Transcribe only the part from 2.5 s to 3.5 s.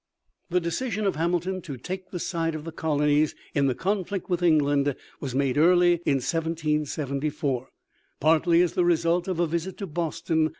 of the colonies